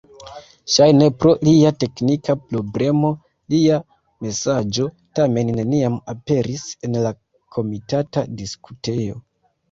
Ŝajne 0.75 1.07
pro 1.23 1.31
plia 1.41 1.71
teknika 1.81 2.33
problemo 2.45 3.11
lia 3.53 3.77
mesaĝo 4.27 4.85
tamen 5.19 5.51
neniam 5.57 5.99
aperis 6.13 6.63
en 6.89 6.97
la 7.03 7.11
komitata 7.57 8.25
diskutejo. 8.41 9.19